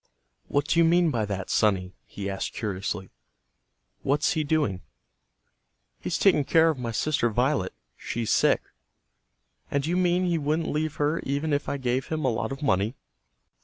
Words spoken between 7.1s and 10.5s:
Violet. She's sick." "And you mean he